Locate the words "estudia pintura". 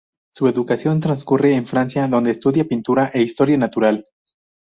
2.31-3.11